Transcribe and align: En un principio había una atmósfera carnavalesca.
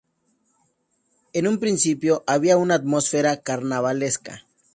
En 1.31 1.47
un 1.47 1.59
principio 1.59 2.23
había 2.25 2.57
una 2.57 2.73
atmósfera 2.73 3.43
carnavalesca. 3.43 4.43